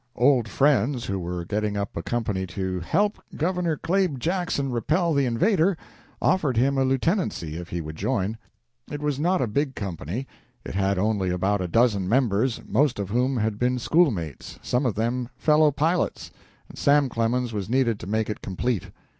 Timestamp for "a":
1.95-2.01, 6.75-6.83, 9.43-9.47, 11.61-11.67